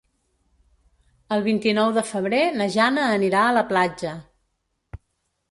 [1.37, 4.17] El vint-i-nou de febrer na Jana anirà a la platja.